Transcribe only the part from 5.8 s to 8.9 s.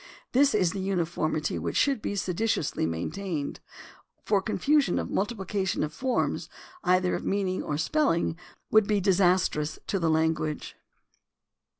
of forms, either of meaning or spelling, would